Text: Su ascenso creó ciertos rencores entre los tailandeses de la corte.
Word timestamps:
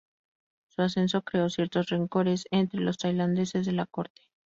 Su 0.71 0.81
ascenso 0.81 1.21
creó 1.21 1.47
ciertos 1.51 1.89
rencores 1.91 2.45
entre 2.49 2.79
los 2.79 2.97
tailandeses 2.97 3.67
de 3.67 3.73
la 3.73 3.85
corte. 3.85 4.23